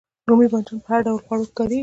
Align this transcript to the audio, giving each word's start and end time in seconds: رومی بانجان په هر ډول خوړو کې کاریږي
رومی 0.27 0.47
بانجان 0.51 0.79
په 0.83 0.89
هر 0.93 1.01
ډول 1.05 1.19
خوړو 1.25 1.45
کې 1.47 1.53
کاریږي 1.57 1.79